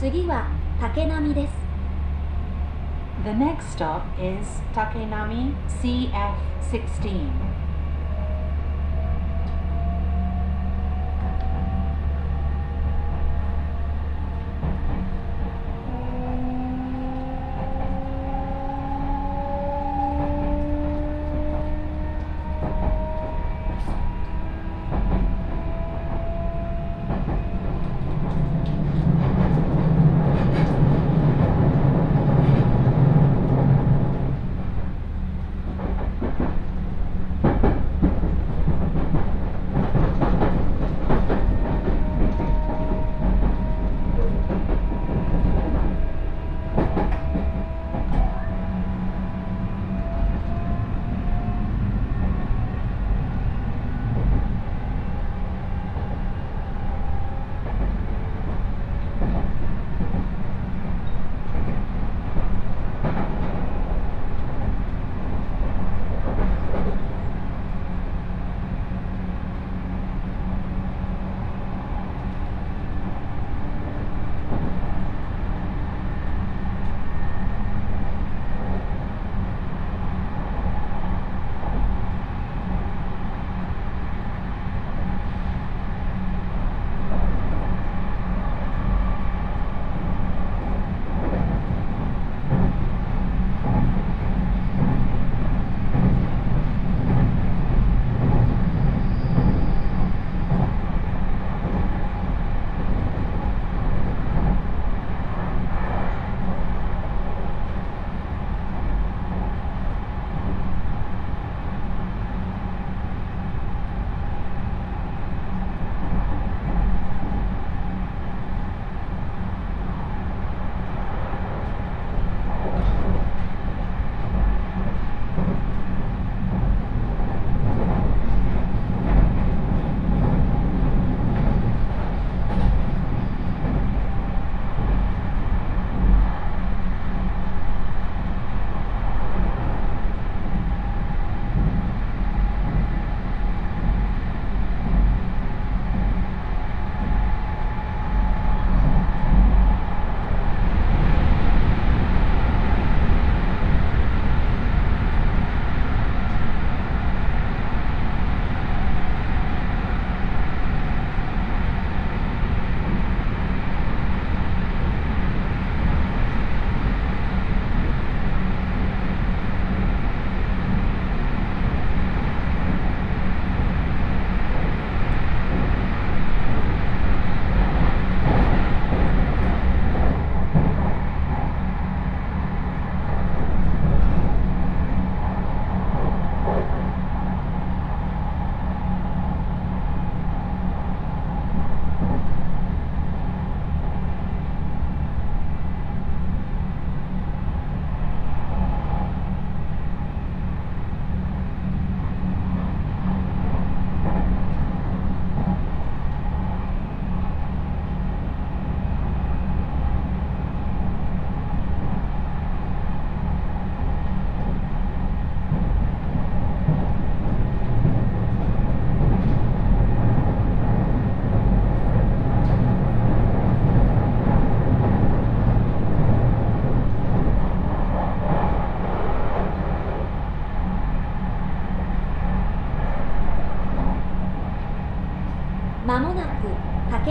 [0.00, 0.48] 次は
[0.80, 1.52] 竹波です
[3.22, 7.49] The next stop is Takenami CF16.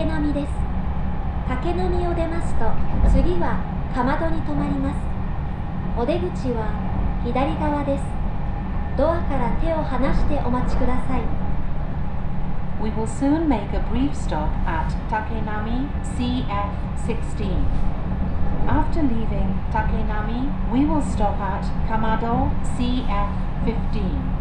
[0.09, 0.49] 竹波です
[1.47, 2.65] 竹波を出ますと
[3.13, 3.61] 次は
[3.93, 4.97] かまどに停まります
[5.95, 6.73] お出口は
[7.23, 8.03] 左側です
[8.97, 11.21] ドアから手を離してお待ちください
[12.81, 17.59] We will soon make a brief stop at Takenami CF16.
[18.65, 24.39] After leaving Takenami, we will stop at Kamado CF15.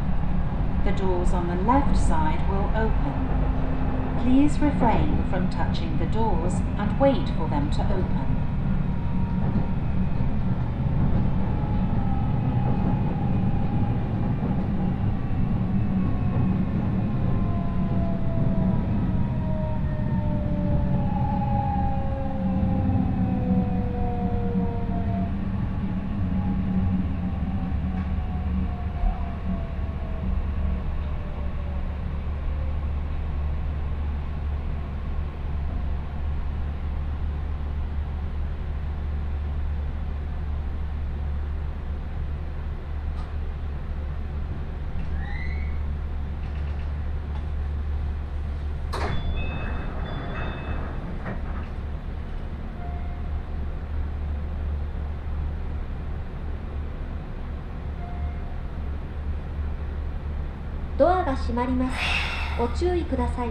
[0.85, 3.38] The doors on the left side will open.
[4.23, 8.38] Please refrain from touching the doors and wait for them to open.「
[61.29, 61.99] が閉まります。
[62.59, 63.51] ご注意ください。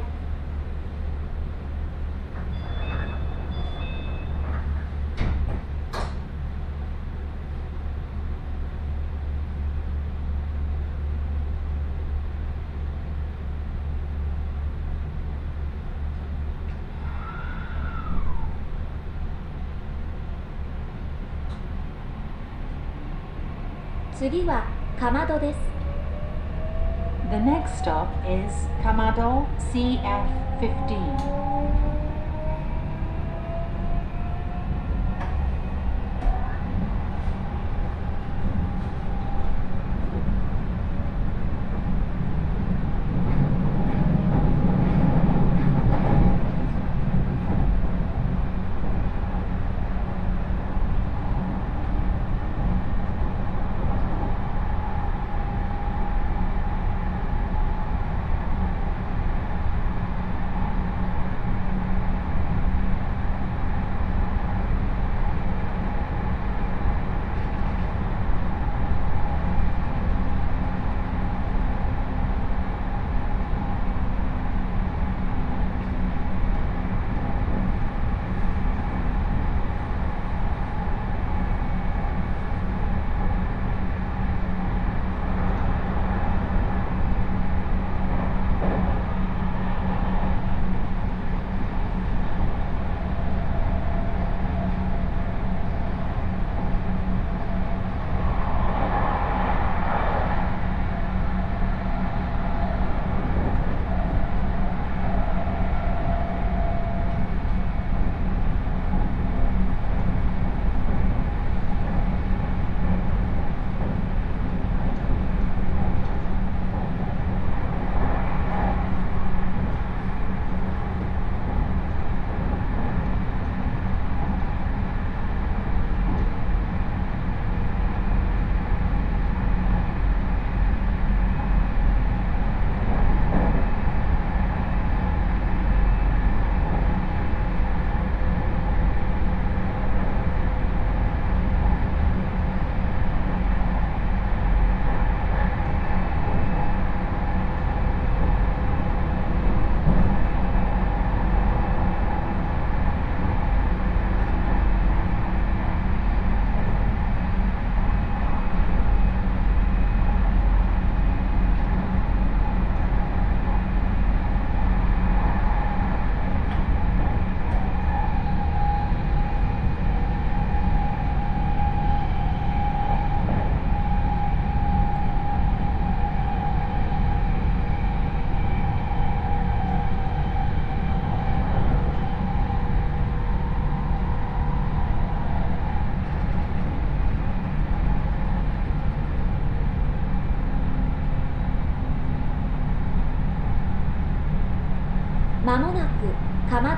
[24.15, 24.65] 次は
[24.99, 25.76] かまどです。
[27.29, 31.46] The next stop is Kamado CF 15.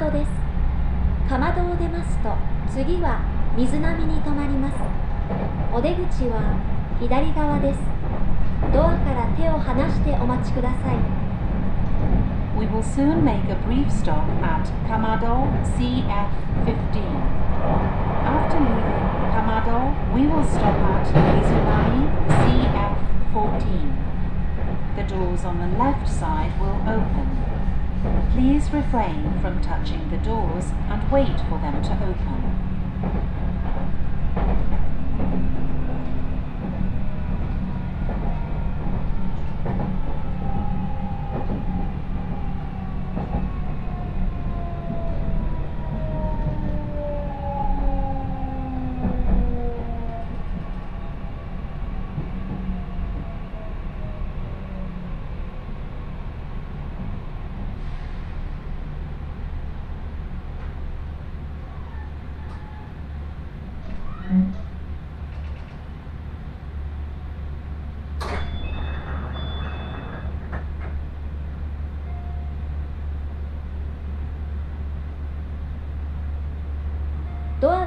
[0.10, 0.32] くかまどです
[1.30, 2.36] かまどを出ますと
[2.72, 3.22] 次は
[3.56, 4.76] 水波に止まります
[5.72, 6.58] お出口は
[7.00, 7.80] 左側です
[8.74, 10.98] ドアから手を離してお待ちください
[12.58, 15.48] We will soon make a brief stop at Kamado
[15.78, 17.00] CF15.
[18.28, 19.00] After leaving
[19.32, 22.10] Kamado, we will stop at Mizunami
[22.44, 23.96] CF14.
[24.98, 27.39] The doors on the left side will open.
[28.32, 33.29] Please refrain from touching the doors and wait for them to open.「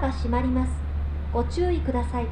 [0.03, 0.73] が閉まります。
[1.33, 2.27] ご注意ください」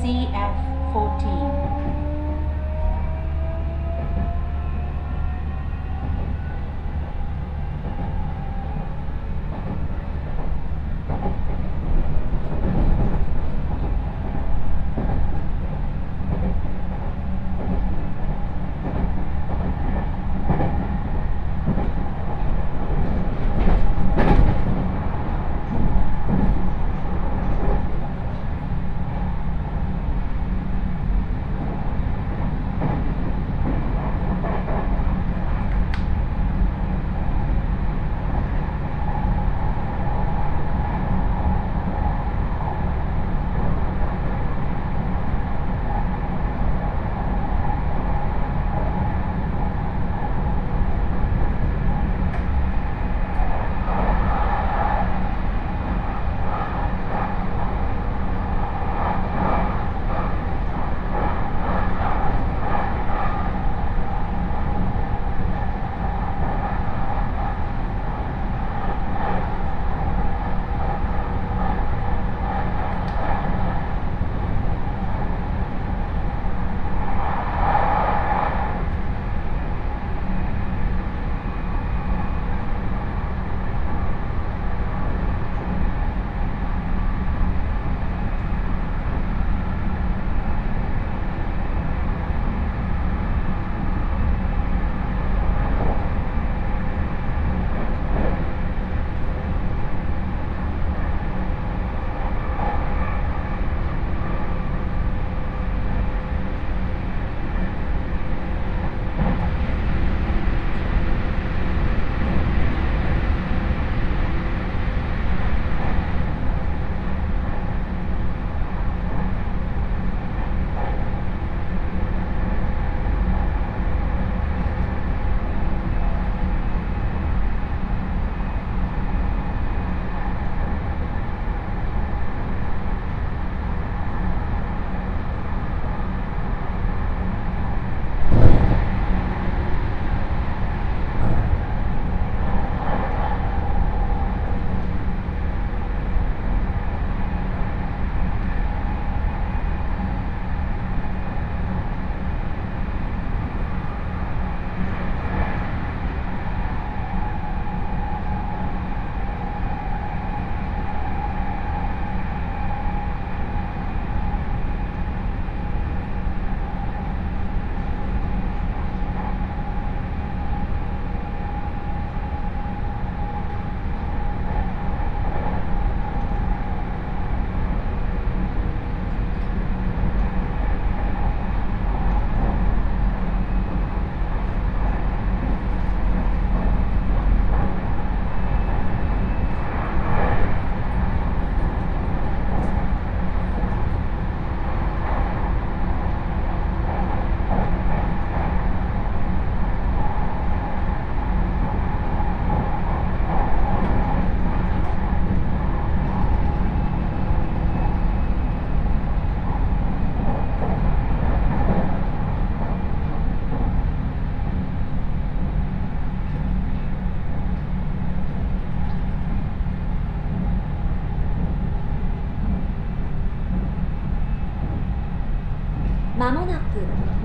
[0.00, 1.07] CF4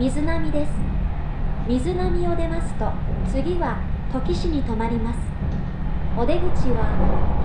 [0.03, 0.71] 水波です
[1.65, 2.91] 水波を出ますと
[3.31, 3.79] 次は
[4.11, 5.19] 土岐市に停まります
[6.17, 6.43] お出口
[6.75, 6.91] は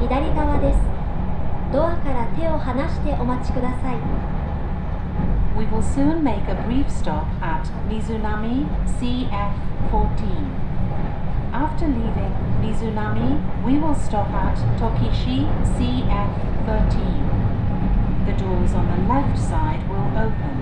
[0.03, 0.81] 左側です
[1.73, 3.97] ドアから手を離してお待ちください
[5.57, 8.67] We will soon make a brief stop at Mizunami
[8.99, 9.31] CF14.
[11.53, 15.47] After leaving Mizunami, we will stop at Tokishi
[15.79, 16.99] CF13.
[18.27, 20.59] The doors on the left side will open.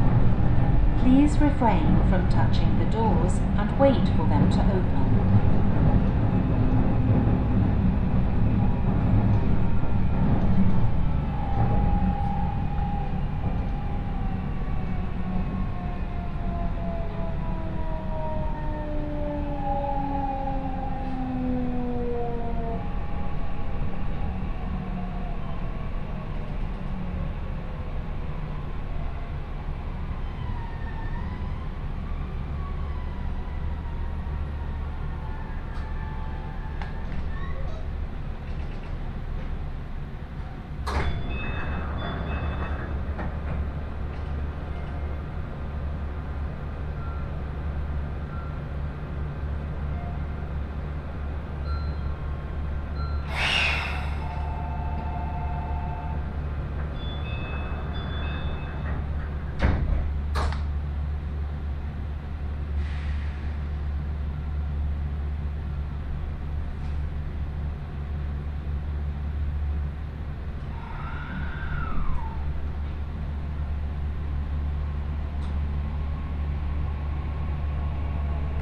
[1.02, 5.25] Please refrain from touching the doors and wait for them to open.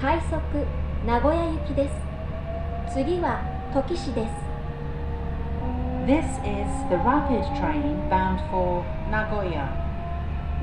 [0.04, 0.36] 快速
[1.06, 1.94] 名古屋行きです
[2.92, 3.40] 次は
[3.72, 4.32] 時市です
[6.06, 9.66] This is the rapid train bound for Nagoya.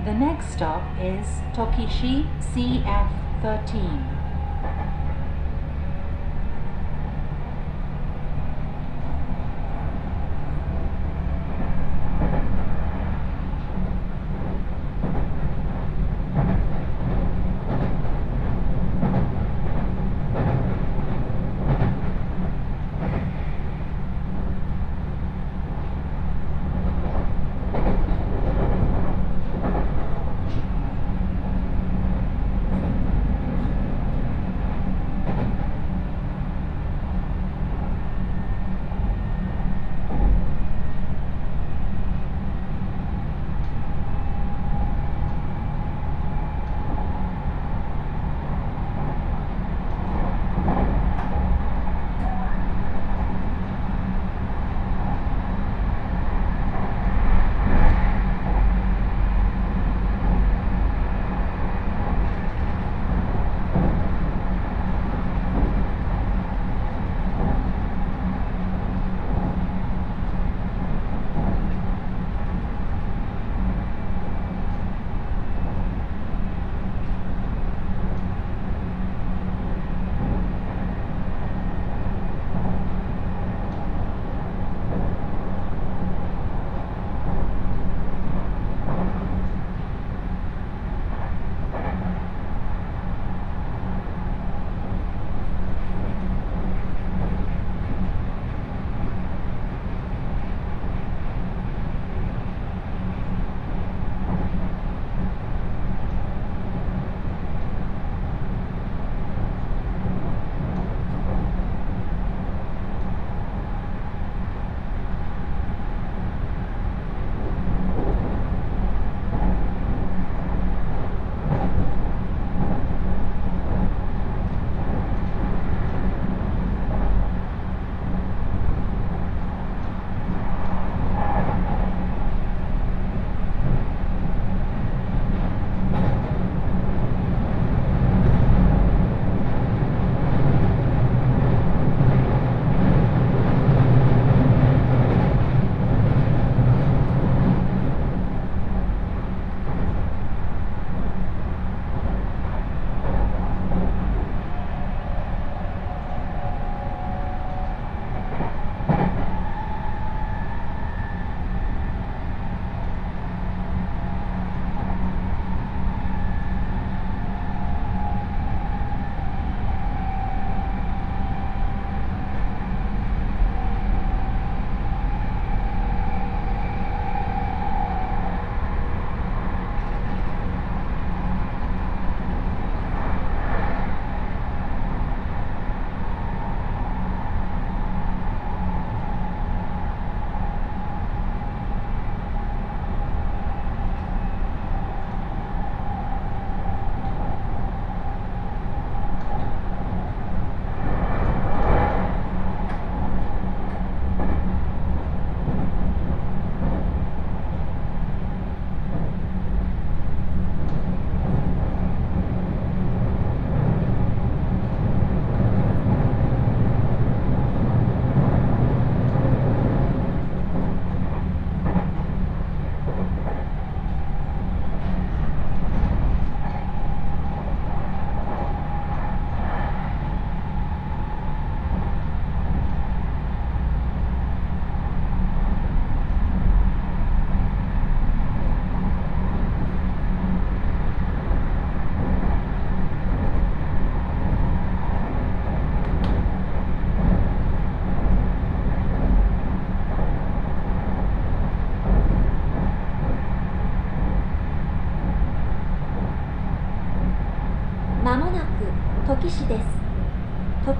[0.05, 1.25] The next stop is
[1.55, 3.09] Tokishi CF
[3.41, 4.20] 13.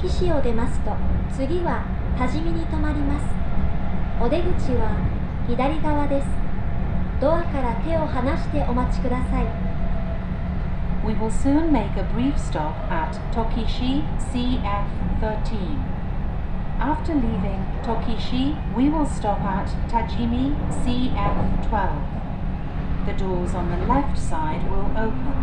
[0.02, 0.92] 土岐市を出ますと
[1.32, 1.86] 次は
[2.18, 3.26] 多治見に停まります
[4.20, 4.98] お出口は
[5.48, 6.28] 左側です
[7.22, 9.46] ドアから手を離してお待ちください
[11.06, 15.80] We will soon make a brief stop at Tokishi CF13.
[16.80, 22.22] After leaving Tokishi, we will stop at Tajimi CF12.
[23.08, 25.41] The doors on the left side will open.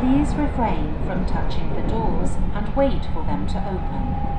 [0.00, 4.35] Please refrain from touching the doors and wait for them to open.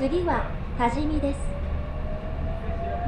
[0.00, 1.38] 次は多治見です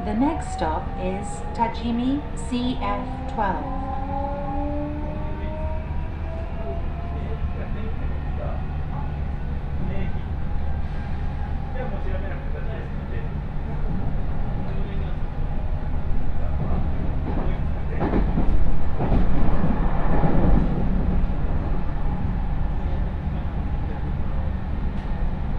[0.05, 3.83] The next stop is Tajimi CF12.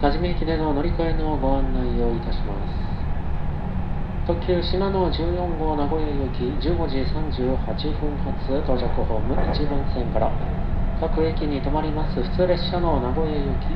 [0.01, 2.95] 多治見駅での乗り換えのご案内をいたします。
[4.27, 7.57] 特急信濃14号名古屋行き15時38
[8.01, 10.31] 分発到着ホーム1番線から
[10.99, 13.69] 各駅に停まります普通列車の名古屋行き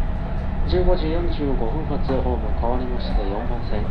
[0.74, 3.86] 15時45分発ホーム変わりまして4番線。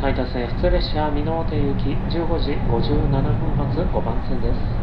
[0.00, 4.77] 大田線普通列車美濃手行き15時57分発5番線です。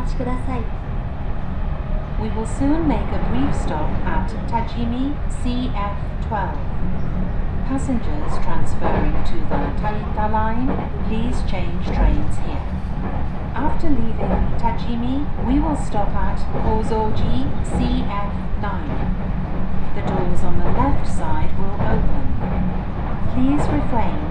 [0.00, 0.60] 待ちください
[2.20, 5.12] We will soon make a brief stop at Tajimi
[5.44, 6.32] CF12.
[7.68, 10.66] Passengers transferring to the Taita line,
[11.06, 12.64] please change trains here.
[13.54, 18.64] After leaving Tajimi, we will stop at Kozoji CF9.
[19.94, 22.24] The doors on the left side will open.
[23.34, 24.29] Please refrain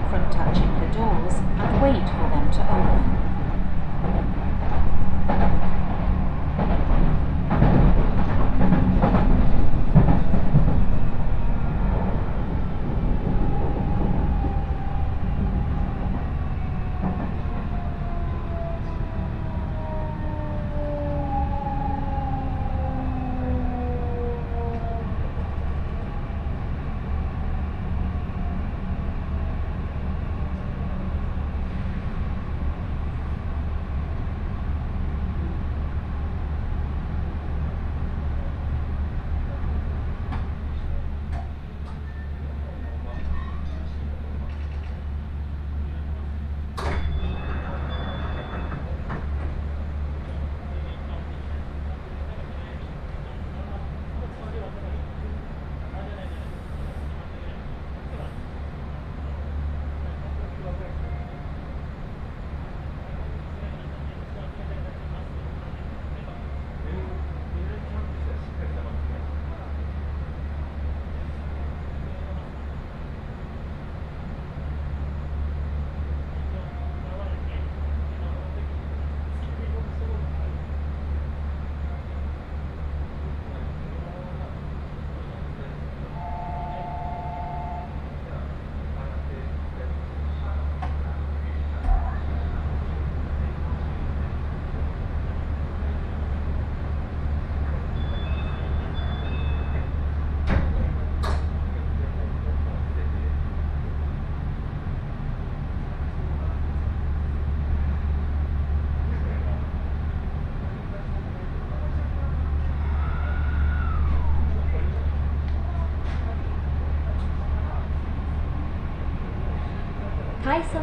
[120.51, 120.75] 快速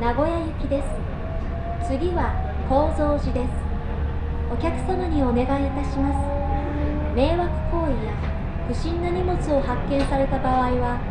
[0.00, 0.86] 名古屋行きです。
[1.90, 2.38] 次は
[2.70, 3.50] 高蔵寺です。
[4.46, 6.22] お客様にお願いいたします。
[7.10, 8.14] 迷惑行為や
[8.68, 11.02] 不審な荷物を発見された場合は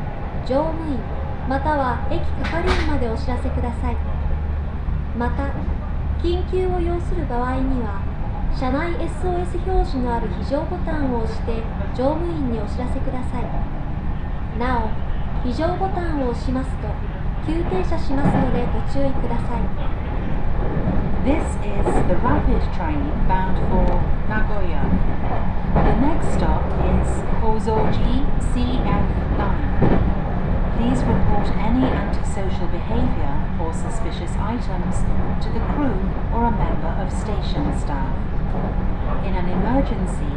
[0.48, 1.04] 乗務員
[1.52, 3.98] または駅係員までお知らせください。
[5.20, 5.52] また
[6.24, 8.00] 緊急を要する場合には
[8.56, 11.60] 車内 SOS 表示のある非常ボタンを押して
[11.92, 13.44] 乗務員にお知らせください。
[14.58, 14.88] なお
[15.44, 16.88] 非常ボタンを押しますと
[17.47, 20.07] 急停車しますのでご注意ください
[21.27, 23.99] This is the rapid train bound for
[24.31, 24.87] Nagoya.
[25.75, 27.09] The next stop is
[27.43, 28.23] Kozoji
[28.55, 29.43] CF9.
[30.79, 35.03] Please report any antisocial behavior or suspicious items
[35.43, 35.99] to the crew
[36.33, 38.15] or a member of station staff.
[39.27, 40.31] In an emergency,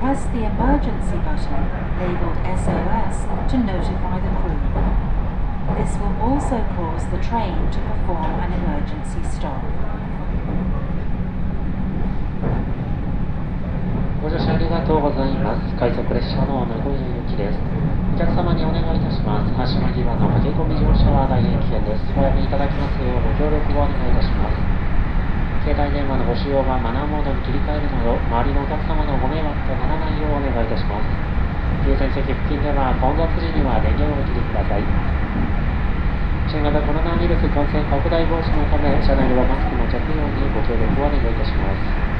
[0.00, 1.64] press the emergency button
[1.96, 4.49] labeled SOS to notify the crew.
[5.81, 9.65] This will also cause the train to perform an emergency stop.
[14.21, 15.73] ご乗車ありがとうございます。
[15.81, 17.57] 快速列車の名古屋行きです。
[18.13, 19.49] お客様にお願いいたします。
[19.73, 22.05] 橋間際の駆け込み乗車は大変危険です。
[22.13, 24.61] おやめいただきますようご協力をお願いいたします。
[25.65, 31.89] 携帯電話のご使用はマナーモードに切り替えるなど、周りのお客様のご迷惑とならないようお願いいたします。
[31.89, 35.10] 優先席付近では混雑時には電源をお切りください。
[36.51, 42.10] 新型コロナウイルス感染拡大防止のため、車内ではマスクの着用にご協力をお願いいたします。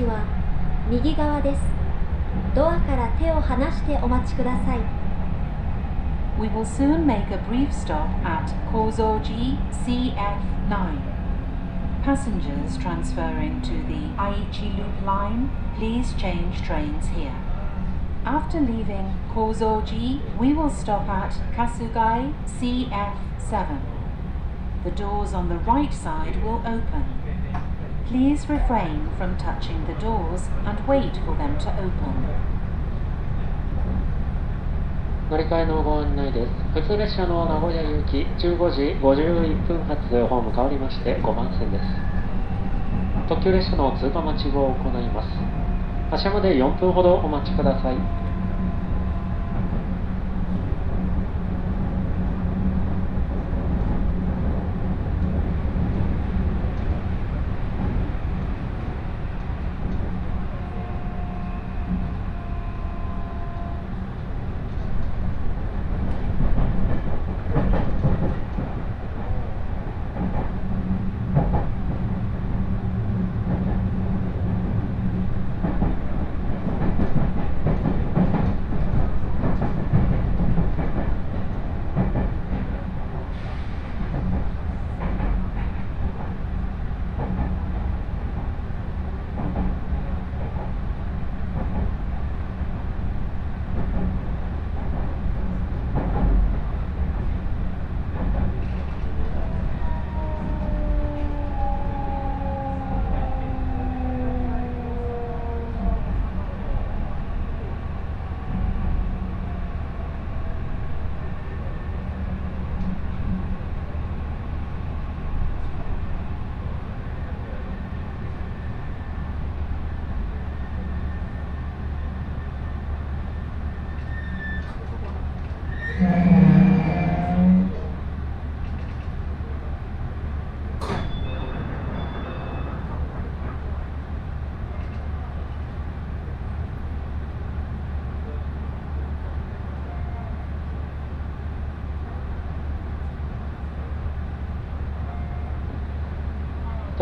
[0.00, 0.24] 口は
[0.88, 1.60] 右側です
[2.54, 4.80] ドアから手を離してお待ちください
[6.40, 10.72] We will soon make a brief stop at Kozoji CF9.
[12.02, 17.34] Passengers transferring to the Aichi Loop line, please change trains here.
[18.24, 23.80] After leaving Kozoji, we will stop at Kasugai CF7.
[24.84, 27.19] The doors on the right side will open.
[28.10, 32.26] Please refrain from touching the doors and wait for them to open.
[35.30, 36.48] 乗り換えのご案内です。
[36.74, 41.84] 普通列車の名古屋行き15時51分発ホーム変わりまして5番線です。
[43.28, 45.28] 特急列車の通過待ちを行います。
[46.10, 48.29] 発車まで4分ほどお待ちください。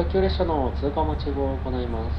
[0.08, 2.16] 特急列車の通過待ちを行います。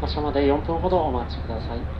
[0.00, 1.97] 発車まで4分ほどお待ちください。